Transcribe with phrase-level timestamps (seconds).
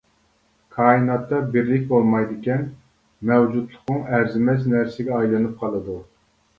[0.77, 2.65] كائىناتتا بىرلىك بولمايدىكەن،
[3.31, 6.05] مەۋجۇتلۇقۇڭ ئەرزىمەس نەرسىگە ئايلىنىپ قالىدۇ.